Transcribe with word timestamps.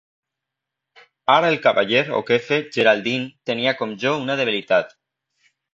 Ara 1.33 1.51
el 1.53 1.59
cavaller 1.67 2.01
O'Keefe, 2.21 2.59
Geraldine, 2.79 3.31
tenia, 3.53 3.79
com 3.83 3.97
jo, 4.07 4.19
una 4.27 4.41
debilitat. 4.43 4.99